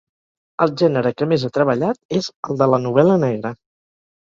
El 0.65 0.71
gènere 0.81 1.11
que 1.19 1.27
més 1.33 1.45
ha 1.45 1.51
treballat 1.59 2.01
és 2.23 2.31
el 2.51 2.59
de 2.65 2.71
la 2.75 2.83
novel·la 2.89 3.21
negra. 3.29 3.55